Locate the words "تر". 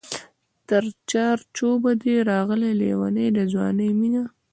0.67-0.83